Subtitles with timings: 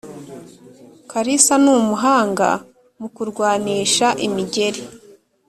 [1.11, 2.49] kalisa numuhanga
[2.99, 4.81] mukurwanisha imigeri